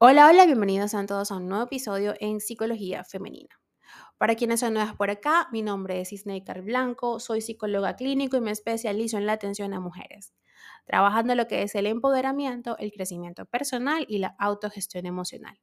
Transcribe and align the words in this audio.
Hola, 0.00 0.28
hola, 0.28 0.46
bienvenidos 0.46 0.94
a 0.94 1.04
todos 1.06 1.32
a 1.32 1.38
un 1.38 1.48
nuevo 1.48 1.64
episodio 1.64 2.14
en 2.20 2.40
Psicología 2.40 3.02
Femenina. 3.02 3.60
Para 4.16 4.36
quienes 4.36 4.60
son 4.60 4.74
nuevas 4.74 4.94
por 4.94 5.10
acá, 5.10 5.48
mi 5.50 5.60
nombre 5.62 6.00
es 6.00 6.12
Isneikar 6.12 6.62
Blanco, 6.62 7.18
soy 7.18 7.40
psicóloga 7.40 7.96
clínico 7.96 8.36
y 8.36 8.40
me 8.40 8.52
especializo 8.52 9.18
en 9.18 9.26
la 9.26 9.32
atención 9.32 9.74
a 9.74 9.80
mujeres, 9.80 10.32
trabajando 10.84 11.34
lo 11.34 11.48
que 11.48 11.64
es 11.64 11.74
el 11.74 11.86
empoderamiento, 11.86 12.78
el 12.78 12.92
crecimiento 12.92 13.44
personal 13.46 14.06
y 14.08 14.18
la 14.18 14.36
autogestión 14.38 15.04
emocional. 15.04 15.58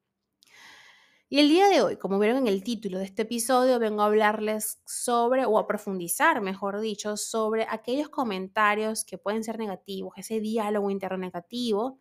Y 1.30 1.40
el 1.40 1.48
día 1.48 1.70
de 1.70 1.81
hoy, 1.81 1.95
como 1.95 2.20
vieron 2.20 2.40
en 2.40 2.48
el 2.48 2.62
título 2.62 2.99
de 2.99 3.05
este 3.05 3.22
episodio, 3.22 3.80
vengo 3.80 4.02
a 4.02 4.08
hablarles 4.08 4.81
sobre, 4.86 5.45
o 5.45 5.58
a 5.58 5.66
profundizar, 5.66 6.41
mejor 6.41 6.81
dicho, 6.81 7.16
sobre 7.16 7.67
aquellos 7.70 8.09
comentarios 8.09 9.05
que 9.05 9.17
pueden 9.17 9.45
ser 9.45 9.58
negativos, 9.58 10.13
ese 10.17 10.41
diálogo 10.41 10.90
interno 10.90 11.20
negativo, 11.20 11.99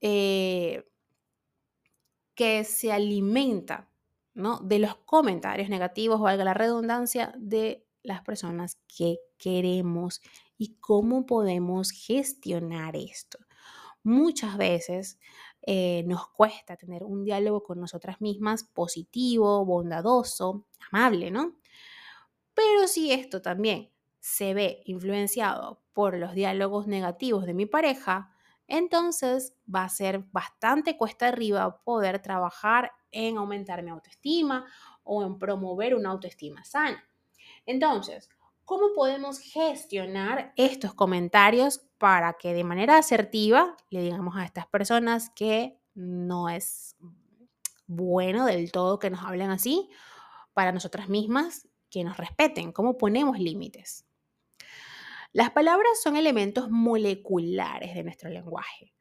eh, 0.00 0.82
que 2.34 2.64
se 2.64 2.92
alimenta 2.92 3.88
¿no? 4.34 4.58
de 4.58 4.78
los 4.78 4.96
comentarios 4.96 5.68
negativos, 5.68 6.20
valga 6.20 6.44
la 6.44 6.54
redundancia, 6.54 7.32
de 7.38 7.86
las 8.02 8.22
personas 8.22 8.78
que 8.86 9.18
queremos 9.38 10.20
y 10.58 10.76
cómo 10.80 11.26
podemos 11.26 11.90
gestionar 11.90 12.96
esto. 12.96 13.38
Muchas 14.02 14.56
veces 14.58 15.18
eh, 15.62 16.04
nos 16.06 16.28
cuesta 16.28 16.76
tener 16.76 17.04
un 17.04 17.24
diálogo 17.24 17.62
con 17.62 17.80
nosotras 17.80 18.20
mismas 18.20 18.64
positivo, 18.64 19.64
bondadoso, 19.64 20.66
amable, 20.90 21.30
¿no? 21.30 21.56
Pero 22.52 22.86
si 22.86 23.12
esto 23.12 23.40
también 23.40 23.90
se 24.20 24.54
ve 24.54 24.82
influenciado 24.84 25.82
por 25.92 26.16
los 26.16 26.34
diálogos 26.34 26.86
negativos 26.86 27.46
de 27.46 27.54
mi 27.54 27.66
pareja, 27.66 28.33
entonces 28.66 29.54
va 29.72 29.84
a 29.84 29.88
ser 29.88 30.24
bastante 30.32 30.96
cuesta 30.96 31.28
arriba 31.28 31.82
poder 31.84 32.20
trabajar 32.20 32.92
en 33.10 33.36
aumentar 33.36 33.82
mi 33.82 33.90
autoestima 33.90 34.66
o 35.02 35.22
en 35.24 35.38
promover 35.38 35.94
una 35.94 36.10
autoestima 36.10 36.64
sana. 36.64 37.02
Entonces, 37.66 38.28
¿cómo 38.64 38.92
podemos 38.94 39.38
gestionar 39.38 40.52
estos 40.56 40.94
comentarios 40.94 41.86
para 41.98 42.34
que 42.34 42.54
de 42.54 42.64
manera 42.64 42.98
asertiva 42.98 43.76
le 43.90 44.02
digamos 44.02 44.36
a 44.36 44.44
estas 44.44 44.66
personas 44.66 45.30
que 45.30 45.78
no 45.94 46.48
es 46.48 46.96
bueno 47.86 48.46
del 48.46 48.72
todo 48.72 48.98
que 48.98 49.10
nos 49.10 49.22
hablen 49.24 49.50
así, 49.50 49.88
para 50.54 50.72
nosotras 50.72 51.08
mismas, 51.08 51.68
que 51.90 52.04
nos 52.04 52.16
respeten? 52.16 52.72
¿Cómo 52.72 52.96
ponemos 52.96 53.38
límites? 53.38 54.06
Las 55.34 55.50
palabras 55.50 56.00
son 56.00 56.14
elementos 56.16 56.70
moleculares 56.70 57.92
de 57.92 58.04
nuestro 58.04 58.30
lenguaje. 58.30 58.94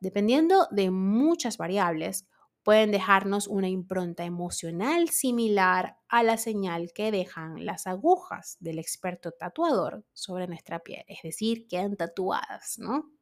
Dependiendo 0.00 0.66
de 0.70 0.90
muchas 0.90 1.58
variables, 1.58 2.26
pueden 2.62 2.90
dejarnos 2.90 3.46
una 3.46 3.68
impronta 3.68 4.24
emocional 4.24 5.10
similar 5.10 5.98
a 6.08 6.22
la 6.22 6.38
señal 6.38 6.90
que 6.94 7.10
dejan 7.10 7.66
las 7.66 7.86
agujas 7.86 8.56
del 8.60 8.78
experto 8.78 9.32
tatuador 9.32 10.06
sobre 10.14 10.46
nuestra 10.46 10.78
piel, 10.78 11.04
es 11.06 11.20
decir, 11.22 11.68
quedan 11.68 11.96
tatuadas, 11.98 12.78
¿no? 12.78 13.12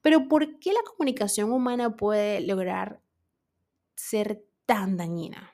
Pero 0.00 0.26
¿por 0.26 0.58
qué 0.60 0.72
la 0.72 0.80
comunicación 0.86 1.52
humana 1.52 1.96
puede 1.96 2.40
lograr 2.40 3.02
ser 3.94 4.42
tan 4.64 4.96
dañina? 4.96 5.53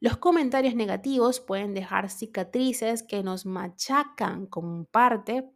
Los 0.00 0.16
comentarios 0.16 0.74
negativos 0.74 1.40
pueden 1.40 1.74
dejar 1.74 2.08
cicatrices 2.08 3.02
que 3.02 3.22
nos 3.22 3.44
machacan 3.44 4.46
como 4.46 4.86
parte 4.86 5.50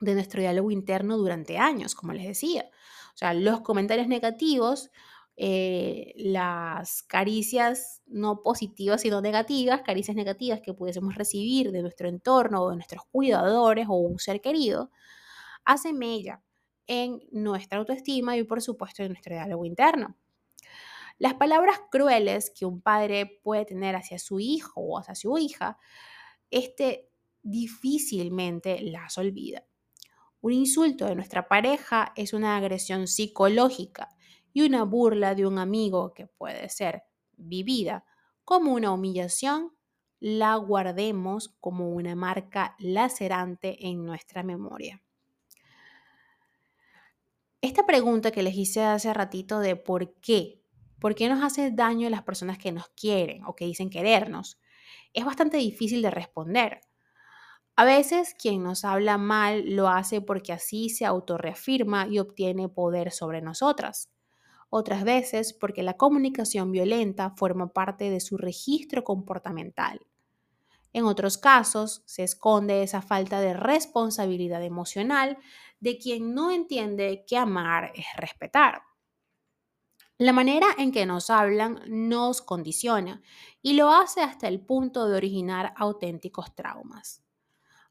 de 0.00 0.14
nuestro 0.14 0.40
diálogo 0.40 0.70
interno 0.70 1.18
durante 1.18 1.58
años, 1.58 1.94
como 1.94 2.14
les 2.14 2.26
decía. 2.26 2.70
O 3.14 3.18
sea, 3.18 3.34
los 3.34 3.60
comentarios 3.60 4.08
negativos, 4.08 4.90
eh, 5.36 6.14
las 6.16 7.02
caricias 7.02 8.00
no 8.06 8.42
positivas, 8.42 9.02
sino 9.02 9.20
negativas, 9.20 9.82
caricias 9.82 10.16
negativas 10.16 10.60
que 10.62 10.72
pudiésemos 10.72 11.14
recibir 11.14 11.70
de 11.70 11.82
nuestro 11.82 12.08
entorno 12.08 12.62
o 12.62 12.70
de 12.70 12.76
nuestros 12.76 13.02
cuidadores 13.10 13.86
o 13.88 13.96
un 13.96 14.18
ser 14.18 14.40
querido, 14.40 14.90
hacen 15.66 15.98
mella 15.98 16.42
en 16.86 17.20
nuestra 17.32 17.78
autoestima 17.80 18.36
y 18.36 18.44
por 18.44 18.62
supuesto 18.62 19.02
en 19.02 19.10
nuestro 19.10 19.34
diálogo 19.34 19.66
interno. 19.66 20.16
Las 21.18 21.34
palabras 21.34 21.80
crueles 21.90 22.50
que 22.56 22.64
un 22.64 22.80
padre 22.80 23.40
puede 23.42 23.64
tener 23.64 23.96
hacia 23.96 24.18
su 24.18 24.38
hijo 24.38 24.80
o 24.80 24.98
hacia 24.98 25.16
su 25.16 25.36
hija, 25.36 25.78
este 26.50 27.10
difícilmente 27.42 28.80
las 28.82 29.18
olvida. 29.18 29.64
Un 30.40 30.52
insulto 30.52 31.06
de 31.06 31.16
nuestra 31.16 31.48
pareja 31.48 32.12
es 32.14 32.32
una 32.32 32.56
agresión 32.56 33.08
psicológica 33.08 34.08
y 34.52 34.62
una 34.62 34.84
burla 34.84 35.34
de 35.34 35.46
un 35.46 35.58
amigo 35.58 36.14
que 36.14 36.26
puede 36.26 36.68
ser 36.68 37.02
vivida 37.36 38.04
como 38.44 38.72
una 38.72 38.92
humillación, 38.92 39.76
la 40.20 40.56
guardemos 40.56 41.56
como 41.60 41.90
una 41.90 42.14
marca 42.14 42.76
lacerante 42.78 43.88
en 43.88 44.04
nuestra 44.04 44.42
memoria. 44.42 45.02
Esta 47.60 47.84
pregunta 47.86 48.30
que 48.30 48.42
les 48.42 48.56
hice 48.56 48.82
hace 48.82 49.12
ratito 49.12 49.58
de 49.60 49.76
por 49.76 50.14
qué 50.20 50.62
¿Por 50.98 51.14
qué 51.14 51.28
nos 51.28 51.42
hace 51.42 51.70
daño 51.70 52.10
las 52.10 52.22
personas 52.22 52.58
que 52.58 52.72
nos 52.72 52.88
quieren 52.90 53.44
o 53.44 53.54
que 53.54 53.64
dicen 53.64 53.90
querernos? 53.90 54.60
Es 55.12 55.24
bastante 55.24 55.56
difícil 55.56 56.02
de 56.02 56.10
responder. 56.10 56.80
A 57.76 57.84
veces 57.84 58.34
quien 58.34 58.64
nos 58.64 58.84
habla 58.84 59.18
mal 59.18 59.76
lo 59.76 59.88
hace 59.88 60.20
porque 60.20 60.52
así 60.52 60.88
se 60.88 61.06
autorreafirma 61.06 62.08
y 62.08 62.18
obtiene 62.18 62.68
poder 62.68 63.12
sobre 63.12 63.40
nosotras. 63.40 64.10
Otras 64.70 65.04
veces 65.04 65.52
porque 65.52 65.84
la 65.84 65.96
comunicación 65.96 66.72
violenta 66.72 67.30
forma 67.36 67.72
parte 67.72 68.10
de 68.10 68.20
su 68.20 68.36
registro 68.36 69.04
comportamental. 69.04 70.00
En 70.92 71.04
otros 71.04 71.38
casos 71.38 72.02
se 72.06 72.24
esconde 72.24 72.82
esa 72.82 73.00
falta 73.00 73.40
de 73.40 73.54
responsabilidad 73.54 74.62
emocional 74.64 75.38
de 75.80 75.98
quien 75.98 76.34
no 76.34 76.50
entiende 76.50 77.24
que 77.28 77.36
amar 77.36 77.92
es 77.94 78.06
respetar. 78.16 78.87
La 80.20 80.32
manera 80.32 80.66
en 80.76 80.90
que 80.90 81.06
nos 81.06 81.30
hablan 81.30 81.80
nos 81.86 82.42
condiciona 82.42 83.22
y 83.62 83.74
lo 83.74 83.90
hace 83.90 84.20
hasta 84.20 84.48
el 84.48 84.58
punto 84.58 85.08
de 85.08 85.16
originar 85.16 85.72
auténticos 85.76 86.56
traumas. 86.56 87.22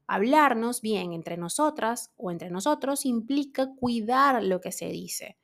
Hablarnos 0.06 0.82
bien 0.82 1.14
entre 1.14 1.38
nosotras 1.38 2.12
o 2.18 2.30
entre 2.30 2.50
nosotros 2.50 3.06
implica 3.06 3.74
cuidar 3.74 4.44
lo 4.44 4.60
que 4.60 4.72
se 4.72 4.88
dice, 4.88 5.38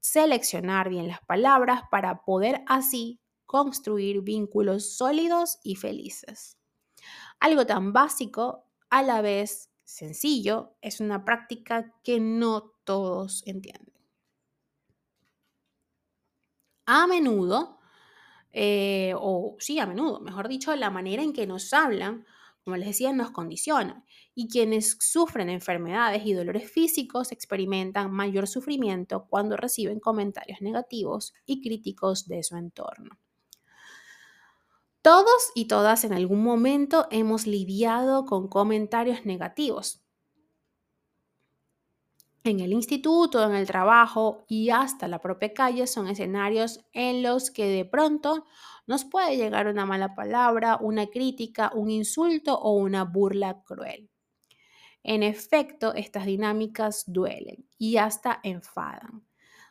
seleccionar 0.00 0.90
bien 0.90 1.08
las 1.08 1.22
palabras 1.22 1.84
para 1.90 2.20
poder 2.26 2.62
así 2.66 3.20
construir 3.46 4.20
vínculos 4.20 4.98
sólidos 4.98 5.58
y 5.62 5.76
felices. 5.76 6.58
Algo 7.40 7.64
tan 7.64 7.94
básico, 7.94 8.66
a 8.90 9.02
la 9.02 9.22
vez 9.22 9.70
sencillo, 9.82 10.74
es 10.82 11.00
una 11.00 11.24
práctica 11.24 11.94
que 12.04 12.20
no 12.20 12.74
todos 12.84 13.42
entienden 13.46 13.97
a 16.90 17.06
menudo, 17.06 17.78
eh, 18.50 19.12
o 19.14 19.56
sí, 19.58 19.78
a 19.78 19.84
menudo, 19.84 20.20
mejor 20.20 20.48
dicho, 20.48 20.74
la 20.74 20.88
manera 20.88 21.22
en 21.22 21.34
que 21.34 21.46
nos 21.46 21.74
hablan, 21.74 22.24
como 22.64 22.78
les 22.78 22.88
decía, 22.88 23.12
nos 23.12 23.30
condiciona. 23.30 24.04
Y 24.34 24.48
quienes 24.48 24.96
sufren 24.98 25.50
enfermedades 25.50 26.24
y 26.24 26.32
dolores 26.32 26.70
físicos 26.72 27.30
experimentan 27.30 28.10
mayor 28.10 28.48
sufrimiento 28.48 29.26
cuando 29.28 29.58
reciben 29.58 30.00
comentarios 30.00 30.62
negativos 30.62 31.34
y 31.44 31.60
críticos 31.60 32.26
de 32.26 32.42
su 32.42 32.56
entorno. 32.56 33.18
Todos 35.02 35.52
y 35.54 35.66
todas 35.66 36.04
en 36.04 36.14
algún 36.14 36.42
momento 36.42 37.06
hemos 37.10 37.46
lidiado 37.46 38.24
con 38.24 38.48
comentarios 38.48 39.26
negativos, 39.26 40.02
en 42.48 42.60
el 42.60 42.72
instituto, 42.72 43.44
en 43.44 43.54
el 43.54 43.66
trabajo 43.66 44.44
y 44.48 44.70
hasta 44.70 45.08
la 45.08 45.20
propia 45.20 45.52
calle 45.54 45.86
son 45.86 46.08
escenarios 46.08 46.80
en 46.92 47.22
los 47.22 47.50
que 47.50 47.66
de 47.66 47.84
pronto 47.84 48.46
nos 48.86 49.04
puede 49.04 49.36
llegar 49.36 49.66
una 49.66 49.86
mala 49.86 50.14
palabra, 50.14 50.78
una 50.80 51.06
crítica, 51.06 51.70
un 51.74 51.90
insulto 51.90 52.58
o 52.58 52.72
una 52.72 53.04
burla 53.04 53.62
cruel. 53.64 54.10
En 55.02 55.22
efecto, 55.22 55.94
estas 55.94 56.26
dinámicas 56.26 57.04
duelen 57.06 57.68
y 57.78 57.98
hasta 57.98 58.40
enfadan. 58.42 59.26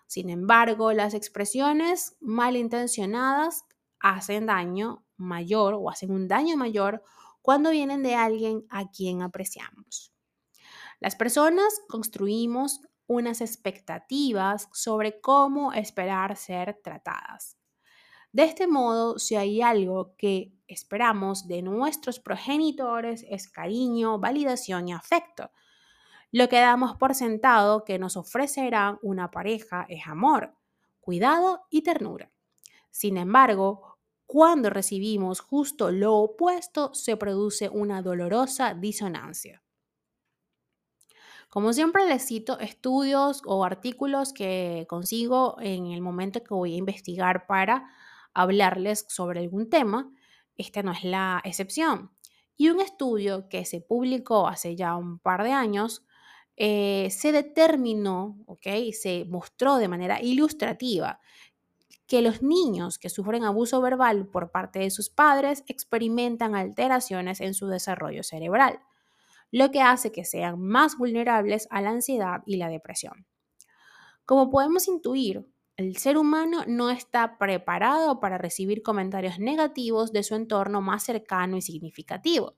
Sin 0.07 0.29
embargo, 0.29 0.93
las 0.93 1.13
expresiones 1.13 2.15
malintencionadas 2.21 3.65
hacen 3.99 4.45
daño 4.45 5.05
mayor 5.17 5.73
o 5.73 5.89
hacen 5.89 6.11
un 6.11 6.27
daño 6.27 6.55
mayor 6.55 7.03
cuando 7.41 7.71
vienen 7.71 8.03
de 8.03 8.15
alguien 8.15 8.65
a 8.69 8.89
quien 8.89 9.21
apreciamos. 9.21 10.16
Las 10.99 11.15
personas 11.15 11.81
construimos 11.87 12.81
unas 13.05 13.41
expectativas 13.41 14.67
sobre 14.73 15.21
cómo 15.21 15.71
esperar 15.73 16.35
ser 16.35 16.79
tratadas. 16.83 17.57
De 18.31 18.43
este 18.43 18.67
modo, 18.67 19.17
si 19.19 19.35
hay 19.35 19.61
algo 19.61 20.15
que 20.17 20.53
esperamos 20.67 21.47
de 21.47 21.61
nuestros 21.61 22.19
progenitores 22.19 23.25
es 23.29 23.47
cariño, 23.47 24.19
validación 24.19 24.89
y 24.89 24.93
afecto. 24.93 25.51
Lo 26.31 26.49
que 26.49 26.59
damos 26.59 26.97
por 26.97 27.15
sentado 27.15 27.85
que 27.85 27.99
nos 27.99 28.17
ofrecerá 28.17 28.99
una 29.01 29.31
pareja 29.31 29.85
es 29.87 30.05
amor, 30.07 30.55
cuidado 30.99 31.61
y 31.69 31.83
ternura. 31.83 32.31
Sin 32.91 33.17
embargo, 33.17 33.97
cuando 34.25 34.69
recibimos 34.69 35.39
justo 35.39 35.89
lo 35.91 36.15
opuesto, 36.17 36.93
se 36.93 37.15
produce 37.15 37.69
una 37.69 38.01
dolorosa 38.01 38.73
disonancia. 38.73 39.63
Como 41.49 41.71
siempre 41.71 42.05
les 42.07 42.25
cito 42.25 42.59
estudios 42.59 43.41
o 43.45 43.63
artículos 43.63 44.33
que 44.33 44.85
consigo 44.89 45.57
en 45.61 45.87
el 45.87 46.01
momento 46.01 46.43
que 46.43 46.53
voy 46.53 46.73
a 46.73 46.77
investigar 46.77 47.47
para 47.47 47.89
hablarles 48.33 49.05
sobre 49.07 49.39
algún 49.39 49.69
tema. 49.69 50.11
Esta 50.57 50.83
no 50.83 50.91
es 50.91 51.03
la 51.03 51.41
excepción. 51.45 52.11
Y 52.57 52.69
un 52.69 52.81
estudio 52.81 53.47
que 53.49 53.65
se 53.65 53.81
publicó 53.81 54.47
hace 54.47 54.75
ya 54.75 54.95
un 54.95 55.19
par 55.19 55.43
de 55.43 55.51
años 55.51 56.05
eh, 56.57 57.09
se 57.11 57.31
determinó, 57.31 58.37
¿ok? 58.47 58.67
Se 58.91 59.25
mostró 59.25 59.77
de 59.77 59.87
manera 59.87 60.21
ilustrativa 60.21 61.21
que 62.07 62.21
los 62.21 62.41
niños 62.41 62.97
que 62.99 63.09
sufren 63.09 63.43
abuso 63.43 63.79
verbal 63.81 64.27
por 64.27 64.51
parte 64.51 64.79
de 64.79 64.89
sus 64.89 65.09
padres 65.09 65.63
experimentan 65.67 66.55
alteraciones 66.55 67.41
en 67.41 67.53
su 67.53 67.67
desarrollo 67.67 68.23
cerebral 68.23 68.79
lo 69.51 69.71
que 69.71 69.81
hace 69.81 70.11
que 70.11 70.25
sean 70.25 70.59
más 70.59 70.97
vulnerables 70.97 71.67
a 71.71 71.81
la 71.81 71.91
ansiedad 71.91 72.41
y 72.45 72.57
la 72.57 72.69
depresión. 72.69 73.25
Como 74.25 74.49
podemos 74.49 74.87
intuir, 74.87 75.47
el 75.77 75.97
ser 75.97 76.17
humano 76.17 76.63
no 76.67 76.89
está 76.89 77.37
preparado 77.37 78.19
para 78.19 78.37
recibir 78.37 78.81
comentarios 78.81 79.39
negativos 79.39 80.11
de 80.11 80.23
su 80.23 80.35
entorno 80.35 80.81
más 80.81 81.03
cercano 81.03 81.55
y 81.55 81.61
significativo. 81.61 82.55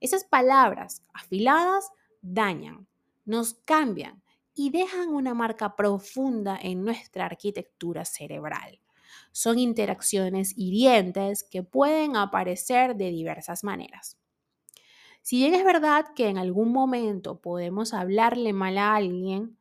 Esas 0.00 0.24
palabras 0.24 1.02
afiladas 1.14 1.90
dañan, 2.20 2.86
nos 3.24 3.54
cambian 3.54 4.22
y 4.54 4.70
dejan 4.70 5.08
una 5.08 5.34
marca 5.34 5.76
profunda 5.76 6.58
en 6.60 6.84
nuestra 6.84 7.24
arquitectura 7.24 8.04
cerebral. 8.04 8.80
Son 9.32 9.58
interacciones 9.58 10.52
hirientes 10.56 11.42
que 11.44 11.62
pueden 11.62 12.16
aparecer 12.16 12.96
de 12.96 13.10
diversas 13.10 13.64
maneras. 13.64 14.18
Si 15.22 15.36
bien 15.36 15.54
es 15.54 15.64
verdad 15.64 16.06
que 16.14 16.28
en 16.28 16.36
algún 16.36 16.72
momento 16.72 17.40
podemos 17.40 17.94
hablarle 17.94 18.52
mal 18.52 18.76
a 18.76 18.96
alguien 18.96 19.56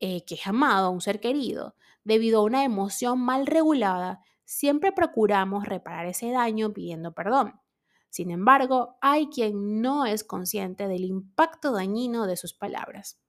eh, 0.00 0.24
que 0.24 0.34
es 0.34 0.46
amado, 0.46 0.88
a 0.88 0.90
un 0.90 1.00
ser 1.00 1.20
querido, 1.20 1.76
debido 2.04 2.40
a 2.40 2.44
una 2.44 2.64
emoción 2.64 3.20
mal 3.20 3.46
regulada, 3.46 4.22
siempre 4.44 4.92
procuramos 4.92 5.66
reparar 5.66 6.06
ese 6.06 6.30
daño 6.32 6.72
pidiendo 6.72 7.12
perdón. 7.12 7.60
Sin 8.08 8.30
embargo, 8.32 8.96
hay 9.00 9.28
quien 9.28 9.80
no 9.80 10.06
es 10.06 10.24
consciente 10.24 10.88
del 10.88 11.04
impacto 11.04 11.72
dañino 11.72 12.26
de 12.26 12.36
sus 12.36 12.54
palabras. 12.54 13.20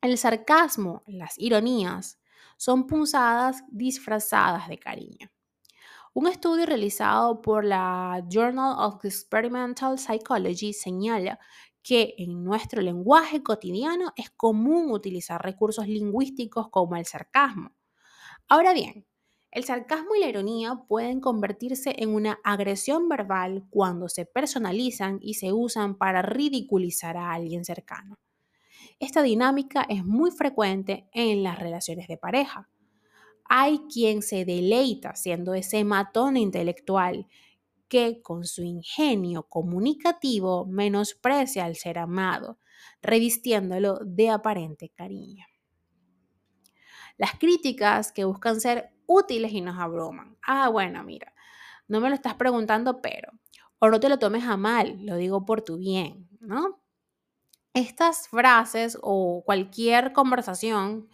El 0.00 0.18
sarcasmo, 0.18 1.02
las 1.06 1.38
ironías, 1.38 2.18
son 2.56 2.86
punzadas 2.86 3.62
disfrazadas 3.70 4.68
de 4.68 4.78
cariño. 4.78 5.30
Un 6.12 6.26
estudio 6.26 6.66
realizado 6.66 7.40
por 7.40 7.64
la 7.64 8.24
Journal 8.28 8.74
of 8.78 9.04
Experimental 9.04 9.96
Psychology 9.96 10.72
señala 10.72 11.38
que 11.84 12.14
en 12.18 12.42
nuestro 12.42 12.82
lenguaje 12.82 13.44
cotidiano 13.44 14.12
es 14.16 14.28
común 14.30 14.90
utilizar 14.90 15.40
recursos 15.40 15.86
lingüísticos 15.86 16.68
como 16.68 16.96
el 16.96 17.06
sarcasmo. 17.06 17.70
Ahora 18.48 18.72
bien, 18.72 19.06
el 19.52 19.64
sarcasmo 19.64 20.16
y 20.16 20.20
la 20.20 20.28
ironía 20.28 20.84
pueden 20.88 21.20
convertirse 21.20 21.94
en 21.96 22.10
una 22.12 22.40
agresión 22.42 23.08
verbal 23.08 23.64
cuando 23.70 24.08
se 24.08 24.26
personalizan 24.26 25.18
y 25.22 25.34
se 25.34 25.52
usan 25.52 25.96
para 25.96 26.22
ridiculizar 26.22 27.16
a 27.16 27.32
alguien 27.32 27.64
cercano. 27.64 28.18
Esta 28.98 29.22
dinámica 29.22 29.86
es 29.88 30.04
muy 30.04 30.32
frecuente 30.32 31.08
en 31.12 31.44
las 31.44 31.58
relaciones 31.58 32.08
de 32.08 32.18
pareja. 32.18 32.68
Hay 33.52 33.80
quien 33.92 34.22
se 34.22 34.44
deleita 34.44 35.16
siendo 35.16 35.54
ese 35.54 35.82
matón 35.82 36.36
intelectual 36.36 37.26
que 37.88 38.22
con 38.22 38.44
su 38.44 38.62
ingenio 38.62 39.42
comunicativo 39.42 40.66
menosprecia 40.66 41.64
al 41.64 41.74
ser 41.74 41.98
amado, 41.98 42.60
revistiéndolo 43.02 43.98
de 44.04 44.30
aparente 44.30 44.90
cariño. 44.90 45.44
Las 47.18 47.32
críticas 47.40 48.12
que 48.12 48.24
buscan 48.24 48.60
ser 48.60 48.92
útiles 49.06 49.52
y 49.52 49.60
nos 49.60 49.76
abruman. 49.80 50.38
Ah, 50.46 50.68
bueno, 50.68 51.02
mira, 51.02 51.34
no 51.88 52.00
me 52.00 52.08
lo 52.08 52.14
estás 52.14 52.34
preguntando, 52.34 53.02
pero, 53.02 53.32
o 53.80 53.88
no 53.90 53.98
te 53.98 54.08
lo 54.08 54.20
tomes 54.20 54.44
a 54.44 54.56
mal, 54.56 55.04
lo 55.04 55.16
digo 55.16 55.44
por 55.44 55.62
tu 55.62 55.76
bien, 55.76 56.28
¿no? 56.38 56.80
Estas 57.74 58.28
frases 58.28 58.98
o 59.02 59.42
cualquier 59.44 60.12
conversación 60.12 61.08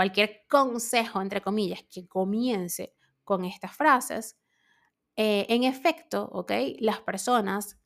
cualquier 0.00 0.46
consejo, 0.48 1.20
entre 1.20 1.42
comillas, 1.42 1.82
que 1.82 2.08
comience 2.08 2.94
con 3.22 3.44
estas 3.44 3.76
frases, 3.76 4.38
eh, 5.14 5.44
en 5.50 5.64
efecto, 5.64 6.26
¿ok? 6.32 6.52
Las 6.78 7.00
personas 7.00 7.76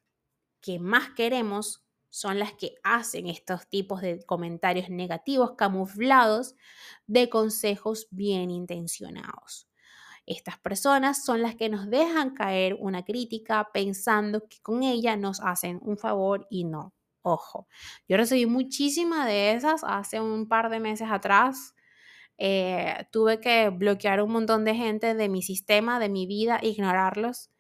que 0.61 0.79
más 0.79 1.11
queremos 1.17 1.85
son 2.11 2.39
las 2.39 2.53
que 2.53 2.77
hacen 2.85 3.27
estos 3.27 3.69
tipos 3.69 4.01
de 4.01 4.25
comentarios 4.27 4.91
negativos 4.91 5.55
camuflados 5.59 6.55
de 7.09 7.29
consejos 7.29 8.07
bien 8.13 8.49
intencionados. 8.53 9.69
Estas 10.25 10.57
personas 10.61 11.25
son 11.25 11.43
las 11.43 11.57
que 11.57 11.69
nos 11.69 11.91
dejan 11.91 12.33
caer 12.33 12.77
una 12.79 13.05
crítica 13.05 13.71
pensando 13.75 14.47
que 14.47 14.61
con 14.63 14.85
ella 14.85 15.17
nos 15.17 15.41
hacen 15.41 15.81
un 15.83 15.99
favor 15.99 16.47
y 16.49 16.63
no. 16.63 16.95
Ojo, 17.23 17.67
yo 18.07 18.17
recibí 18.17 18.47
muchísimas 18.47 19.27
de 19.27 19.55
esas 19.55 19.83
hace 19.83 20.21
un 20.21 20.47
par 20.47 20.71
de 20.71 20.79
meses 20.79 21.09
atrás 21.11 21.75
eh, 22.39 23.07
tuve 23.11 23.41
que 23.41 23.69
bloquear 23.71 24.21
un 24.23 24.33
montón 24.33 24.65
de 24.65 24.75
gente 24.75 25.15
de 25.15 25.29
mi 25.29 25.43
sistema, 25.43 25.99
de 25.99 26.09
mi 26.09 26.27
vida, 26.27 26.59
ignorarlos, 26.63 27.51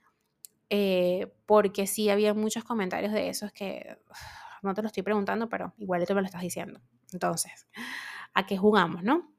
eh, 0.71 1.33
porque 1.47 1.87
sí 1.87 2.11
había 2.11 2.35
muchos 2.35 2.65
comentarios 2.65 3.13
de 3.13 3.29
esos 3.29 3.53
que 3.53 3.99
no 4.63 4.75
te 4.75 4.83
lo 4.83 4.89
estoy 4.89 5.03
preguntando, 5.03 5.49
pero 5.49 5.75
igual 5.79 6.07
tú 6.07 6.15
me 6.15 6.21
lo 6.21 6.27
estás 6.27 6.43
diciendo. 6.43 6.81
Entonces, 7.13 7.67
¿a 8.35 8.47
qué 8.47 8.57
jugamos, 8.57 9.03
no? 9.03 9.31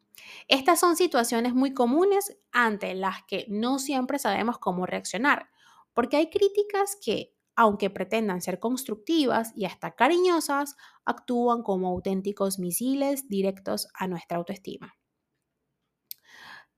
Estas 0.47 0.79
son 0.79 0.95
situaciones 0.95 1.53
muy 1.53 1.73
comunes 1.73 2.37
ante 2.51 2.93
las 2.95 3.23
que 3.23 3.45
no 3.49 3.79
siempre 3.79 4.19
sabemos 4.19 4.59
cómo 4.59 4.85
reaccionar, 4.85 5.49
porque 5.93 6.17
hay 6.17 6.29
críticas 6.29 6.97
que, 7.03 7.33
aunque 7.55 7.89
pretendan 7.89 8.41
ser 8.41 8.59
constructivas 8.59 9.51
y 9.55 9.65
hasta 9.65 9.95
cariñosas, 9.95 10.77
actúan 11.03 11.63
como 11.63 11.87
auténticos 11.87 12.59
misiles 12.59 13.27
directos 13.27 13.87
a 13.93 14.07
nuestra 14.07 14.37
autoestima. 14.37 14.95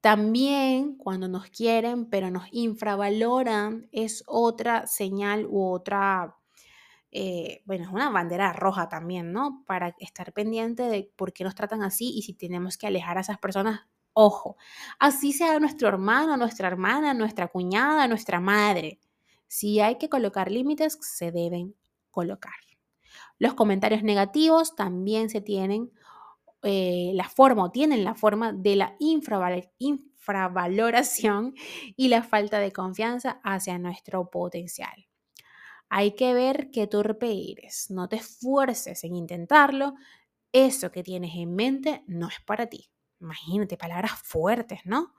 También 0.07 0.95
cuando 0.95 1.27
nos 1.27 1.49
quieren, 1.49 2.05
pero 2.05 2.31
nos 2.31 2.45
infravaloran, 2.53 3.89
es 3.91 4.23
otra 4.25 4.87
señal 4.87 5.45
u 5.45 5.61
otra, 5.69 6.37
eh, 7.11 7.61
bueno, 7.65 7.83
es 7.83 7.89
una 7.91 8.09
bandera 8.09 8.53
roja 8.53 8.87
también, 8.87 9.33
¿no? 9.33 9.65
Para 9.67 9.97
estar 9.99 10.31
pendiente 10.31 10.83
de 10.83 11.11
por 11.17 11.33
qué 11.33 11.43
nos 11.43 11.55
tratan 11.55 11.83
así 11.83 12.13
y 12.15 12.21
si 12.21 12.33
tenemos 12.33 12.77
que 12.77 12.87
alejar 12.87 13.17
a 13.17 13.19
esas 13.19 13.37
personas, 13.37 13.81
ojo, 14.13 14.55
así 14.97 15.33
sea 15.33 15.59
nuestro 15.59 15.89
hermano, 15.89 16.37
nuestra 16.37 16.69
hermana, 16.69 17.13
nuestra 17.13 17.49
cuñada, 17.49 18.07
nuestra 18.07 18.39
madre. 18.39 19.01
Si 19.47 19.81
hay 19.81 19.97
que 19.97 20.07
colocar 20.07 20.49
límites, 20.49 20.97
se 21.01 21.33
deben 21.33 21.75
colocar. 22.11 22.53
Los 23.39 23.55
comentarios 23.55 24.03
negativos 24.03 24.73
también 24.77 25.29
se 25.29 25.41
tienen 25.41 25.91
eh, 26.63 27.11
la 27.13 27.29
forma 27.29 27.65
o 27.65 27.71
tienen 27.71 28.03
la 28.03 28.15
forma 28.15 28.51
de 28.51 28.75
la 28.75 28.95
infravaloración 28.99 31.53
y 31.95 32.07
la 32.07 32.23
falta 32.23 32.59
de 32.59 32.71
confianza 32.71 33.39
hacia 33.43 33.77
nuestro 33.77 34.29
potencial. 34.29 35.07
Hay 35.89 36.15
que 36.15 36.33
ver 36.33 36.69
qué 36.71 36.87
torpe 36.87 37.51
eres, 37.51 37.89
no 37.89 38.09
te 38.09 38.17
esfuerces 38.17 39.03
en 39.03 39.15
intentarlo, 39.15 39.95
eso 40.51 40.91
que 40.91 41.03
tienes 41.03 41.35
en 41.35 41.55
mente 41.55 42.03
no 42.07 42.27
es 42.27 42.41
para 42.45 42.67
ti. 42.67 42.89
Imagínate, 43.19 43.77
palabras 43.77 44.13
fuertes, 44.23 44.81
¿no? 44.85 45.13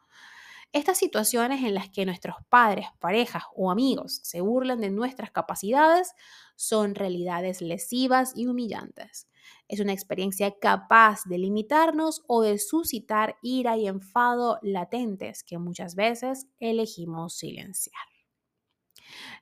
Estas 0.72 0.98
situaciones 0.98 1.64
en 1.64 1.74
las 1.74 1.88
que 1.88 2.04
nuestros 2.04 2.36
padres, 2.50 2.86
parejas 2.98 3.44
o 3.54 3.70
amigos 3.70 4.20
se 4.22 4.42
burlan 4.42 4.80
de 4.80 4.90
nuestras 4.90 5.30
capacidades 5.30 6.12
son 6.56 6.94
realidades 6.94 7.62
lesivas 7.62 8.32
y 8.36 8.46
humillantes. 8.46 9.27
Es 9.68 9.80
una 9.80 9.92
experiencia 9.92 10.58
capaz 10.58 11.24
de 11.26 11.38
limitarnos 11.38 12.24
o 12.26 12.42
de 12.42 12.58
suscitar 12.58 13.36
ira 13.42 13.76
y 13.76 13.86
enfado 13.86 14.58
latentes 14.62 15.44
que 15.44 15.58
muchas 15.58 15.94
veces 15.94 16.46
elegimos 16.58 17.36
silenciar. 17.36 18.02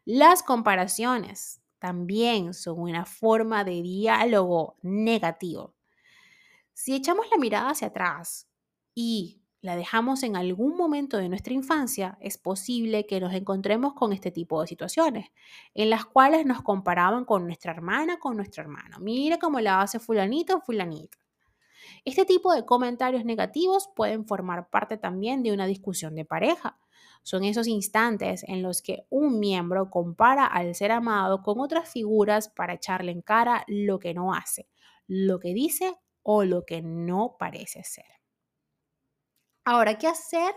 Las 0.05 0.43
comparaciones 0.43 1.61
también 1.79 2.55
son 2.55 2.81
una 2.81 3.05
forma 3.05 3.63
de 3.63 3.83
diálogo 3.83 4.77
negativo. 4.83 5.75
Si 6.73 6.95
echamos 6.95 7.27
la 7.31 7.39
mirada 7.39 7.71
hacia 7.71 7.89
atrás 7.89 8.49
y 8.95 9.43
la 9.67 9.77
dejamos 9.77 10.23
en 10.23 10.37
algún 10.37 10.77
momento 10.77 11.19
de 11.19 11.29
nuestra 11.29 11.53
infancia, 11.53 12.17
es 12.21 12.39
posible 12.39 13.05
que 13.05 13.21
nos 13.21 13.35
encontremos 13.35 13.95
con 13.95 14.13
este 14.13 14.31
tipo 14.31 14.61
de 14.61 14.69
situaciones, 14.69 15.33
en 15.75 15.91
las 15.91 16.07
cuales 16.07 16.47
nos 16.47 16.63
comparaban 16.63 17.25
con 17.25 17.45
nuestra 17.45 17.73
hermana, 17.73 18.19
con 18.19 18.37
nuestro 18.37 18.63
hermano. 18.63 18.99
Mira 19.01 19.39
cómo 19.39 19.61
la 19.61 19.83
hace 19.83 19.99
fulanito 19.99 20.57
o 20.57 20.61
fulanita. 20.61 21.19
Este 22.05 22.25
tipo 22.25 22.55
de 22.55 22.65
comentarios 22.65 23.25
negativos 23.25 23.91
pueden 23.95 24.25
formar 24.25 24.71
parte 24.71 24.97
también 24.97 25.43
de 25.43 25.53
una 25.53 25.67
discusión 25.67 26.15
de 26.15 26.25
pareja. 26.25 26.79
Son 27.25 27.43
esos 27.43 27.67
instantes 27.67 28.45
en 28.45 28.63
los 28.63 28.83
que 28.83 29.05
un 29.11 29.41
miembro 29.41 29.91
compara 29.91 30.47
al 30.47 30.77
ser 30.77 30.93
amado 30.93 31.43
con 31.43 31.59
otras 31.59 31.91
figuras 31.91 32.49
para 32.49 32.75
echarle 32.75 33.11
en 33.11 33.23
cara 33.23 33.65
lo 33.67 33.99
que 33.99 34.15
no 34.15 34.33
hace, 34.33 34.69
lo 35.09 35.41
que 35.41 35.53
dice 35.53 35.97
o 36.23 36.45
lo 36.45 36.65
que 36.65 36.83
no 36.83 37.37
parece 37.37 37.83
ser. 37.83 38.16
Ahora, 39.67 39.99
¿qué 39.99 40.07
hacer 40.07 40.55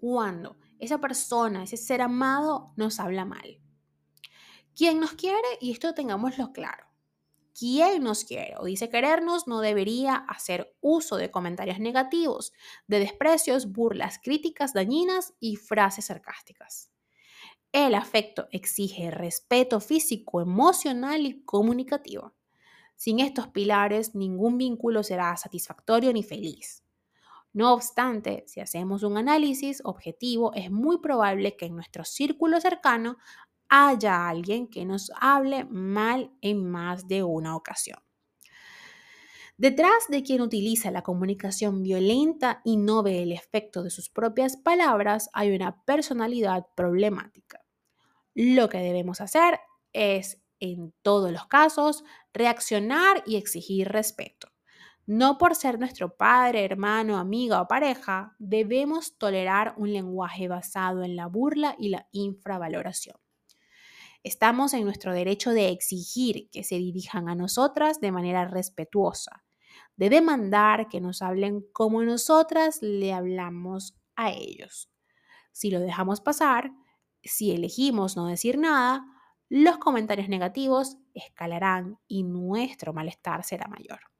cuando 0.00 0.56
esa 0.78 0.98
persona, 0.98 1.64
ese 1.64 1.76
ser 1.76 2.00
amado, 2.00 2.72
nos 2.76 2.98
habla 3.00 3.26
mal? 3.26 3.60
¿Quién 4.74 4.98
nos 4.98 5.12
quiere? 5.12 5.58
Y 5.60 5.72
esto 5.72 5.92
tengámoslo 5.92 6.52
claro 6.52 6.84
quien 7.58 8.02
nos 8.02 8.24
quiere 8.24 8.54
o 8.58 8.64
dice 8.64 8.90
querernos 8.90 9.46
no 9.46 9.60
debería 9.60 10.16
hacer 10.16 10.76
uso 10.80 11.16
de 11.16 11.30
comentarios 11.30 11.78
negativos, 11.78 12.52
de 12.88 12.98
desprecios, 12.98 13.72
burlas, 13.72 14.18
críticas 14.22 14.74
dañinas 14.74 15.34
y 15.40 15.56
frases 15.56 16.06
sarcásticas. 16.06 16.90
El 17.72 17.94
afecto 17.94 18.48
exige 18.50 19.10
respeto 19.10 19.80
físico, 19.80 20.40
emocional 20.40 21.26
y 21.26 21.44
comunicativo. 21.44 22.34
Sin 22.96 23.20
estos 23.20 23.48
pilares, 23.48 24.14
ningún 24.14 24.58
vínculo 24.58 25.02
será 25.02 25.36
satisfactorio 25.36 26.12
ni 26.12 26.22
feliz. 26.22 26.83
No 27.54 27.72
obstante, 27.72 28.42
si 28.48 28.60
hacemos 28.60 29.04
un 29.04 29.16
análisis 29.16 29.80
objetivo, 29.84 30.52
es 30.54 30.72
muy 30.72 30.98
probable 30.98 31.56
que 31.56 31.66
en 31.66 31.76
nuestro 31.76 32.04
círculo 32.04 32.60
cercano 32.60 33.16
haya 33.68 34.28
alguien 34.28 34.66
que 34.68 34.84
nos 34.84 35.12
hable 35.20 35.64
mal 35.64 36.32
en 36.40 36.68
más 36.68 37.06
de 37.06 37.22
una 37.22 37.54
ocasión. 37.54 38.00
Detrás 39.56 40.08
de 40.08 40.24
quien 40.24 40.40
utiliza 40.40 40.90
la 40.90 41.02
comunicación 41.02 41.84
violenta 41.84 42.60
y 42.64 42.76
no 42.76 43.04
ve 43.04 43.22
el 43.22 43.30
efecto 43.30 43.84
de 43.84 43.90
sus 43.90 44.10
propias 44.10 44.56
palabras 44.56 45.30
hay 45.32 45.54
una 45.54 45.84
personalidad 45.84 46.66
problemática. 46.74 47.64
Lo 48.34 48.68
que 48.68 48.78
debemos 48.78 49.20
hacer 49.20 49.60
es, 49.92 50.42
en 50.58 50.92
todos 51.02 51.30
los 51.30 51.46
casos, 51.46 52.02
reaccionar 52.32 53.22
y 53.26 53.36
exigir 53.36 53.90
respeto. 53.90 54.53
No 55.06 55.36
por 55.36 55.54
ser 55.54 55.78
nuestro 55.78 56.16
padre, 56.16 56.64
hermano, 56.64 57.18
amiga 57.18 57.60
o 57.60 57.68
pareja, 57.68 58.34
debemos 58.38 59.18
tolerar 59.18 59.74
un 59.76 59.92
lenguaje 59.92 60.48
basado 60.48 61.02
en 61.02 61.14
la 61.14 61.26
burla 61.26 61.76
y 61.78 61.90
la 61.90 62.08
infravaloración. 62.12 63.16
Estamos 64.22 64.72
en 64.72 64.84
nuestro 64.84 65.12
derecho 65.12 65.50
de 65.50 65.68
exigir 65.68 66.48
que 66.50 66.64
se 66.64 66.76
dirijan 66.76 67.28
a 67.28 67.34
nosotras 67.34 68.00
de 68.00 68.12
manera 68.12 68.46
respetuosa, 68.46 69.44
de 69.96 70.08
demandar 70.08 70.88
que 70.88 71.02
nos 71.02 71.20
hablen 71.20 71.66
como 71.72 72.02
nosotras 72.02 72.78
le 72.80 73.12
hablamos 73.12 73.94
a 74.16 74.30
ellos. 74.30 74.90
Si 75.52 75.70
lo 75.70 75.80
dejamos 75.80 76.22
pasar, 76.22 76.72
si 77.22 77.52
elegimos 77.52 78.16
no 78.16 78.26
decir 78.26 78.56
nada, 78.56 79.04
los 79.50 79.76
comentarios 79.76 80.30
negativos 80.30 80.96
escalarán 81.12 81.98
y 82.08 82.22
nuestro 82.22 82.94
malestar 82.94 83.44
será 83.44 83.68
mayor. 83.68 84.13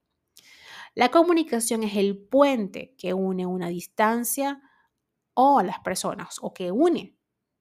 La 0.94 1.10
comunicación 1.10 1.82
es 1.82 1.96
el 1.96 2.16
puente 2.16 2.94
que 2.96 3.14
une 3.14 3.46
una 3.46 3.68
distancia 3.68 4.62
o 5.34 5.58
a 5.58 5.64
las 5.64 5.80
personas, 5.80 6.36
o 6.40 6.54
que 6.54 6.70
une 6.70 7.18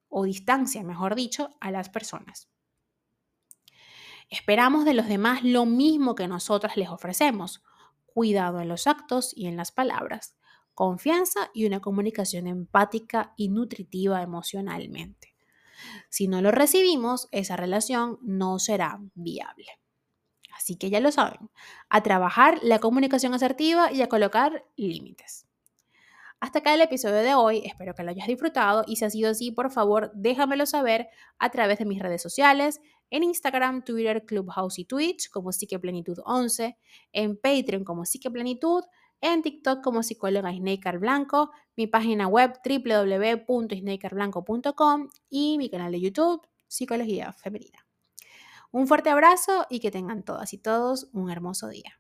o 0.08 0.26
distancia, 0.26 0.84
mejor 0.84 1.16
dicho, 1.16 1.56
a 1.60 1.72
las 1.72 1.90
personas. 1.90 2.50
Esperamos 4.30 4.86
de 4.86 4.94
los 4.94 5.08
demás 5.08 5.44
lo 5.44 5.66
mismo 5.66 6.14
que 6.14 6.28
nosotras 6.28 6.78
les 6.78 6.90
ofrecemos, 6.90 7.64
cuidado 8.06 8.62
en 8.62 8.68
los 8.68 8.86
actos 8.86 9.36
y 9.36 9.48
en 9.48 9.58
las 9.58 9.72
palabras, 9.72 10.36
confianza 10.76 11.50
y 11.54 11.66
una 11.66 11.80
comunicación 11.80 12.46
empática 12.46 13.34
y 13.36 13.50
nutritiva 13.50 14.22
emocionalmente. 14.22 15.36
Si 16.10 16.28
no 16.28 16.42
lo 16.42 16.52
recibimos, 16.52 17.28
esa 17.32 17.56
relación 17.56 18.20
no 18.22 18.60
será 18.60 19.00
viable. 19.16 19.83
Así 20.56 20.76
que 20.76 20.90
ya 20.90 21.00
lo 21.00 21.12
saben, 21.12 21.50
a 21.90 22.02
trabajar 22.04 22.60
la 22.62 22.80
comunicación 22.80 23.34
asertiva 23.34 23.92
y 23.92 24.02
a 24.02 24.10
colocar 24.10 24.66
límites. 24.76 25.48
Hasta 26.40 26.60
acá 26.60 26.74
el 26.74 26.82
episodio 26.82 27.18
de 27.18 27.36
hoy, 27.36 27.64
espero 27.66 27.94
que 27.96 28.04
lo 28.04 28.12
hayas 28.12 28.28
disfrutado 28.28 28.84
y 28.86 28.98
si 28.98 29.06
ha 29.06 29.10
sido 29.10 29.32
así, 29.32 29.52
por 29.52 29.72
favor, 29.72 30.12
déjamelo 30.14 30.66
saber 30.66 31.08
a 31.40 31.50
través 31.50 31.80
de 31.80 31.86
mis 31.86 32.00
redes 32.00 32.22
sociales, 32.22 32.82
en 33.10 33.24
Instagram, 33.24 33.86
Twitter, 33.86 34.26
Clubhouse 34.26 34.80
y 34.80 34.86
Twitch 34.86 35.30
como 35.30 35.54
Psiqueplenitud 35.54 36.20
11, 36.26 36.78
en 37.14 37.38
Patreon 37.38 37.86
como 37.86 38.04
Psiqueplenitud, 38.06 38.84
en 39.22 39.42
TikTok 39.42 39.82
como 39.82 40.04
psicóloga 40.04 40.52
Snaker 40.52 41.00
Blanco, 41.00 41.52
mi 41.78 41.88
página 41.88 42.28
web 42.28 42.60
www.snakerblanco.com 42.66 45.08
y 45.30 45.58
mi 45.58 45.70
canal 45.70 45.94
de 45.94 46.02
YouTube 46.02 46.46
Psicología 46.68 47.32
Femenina. 47.32 47.83
Un 48.74 48.88
fuerte 48.88 49.12
abrazo 49.12 49.68
y 49.70 49.80
que 49.80 49.92
tengan 49.92 50.24
todas 50.24 50.52
y 50.52 50.58
todos 50.58 51.08
un 51.14 51.30
hermoso 51.30 51.70
día. 51.70 52.00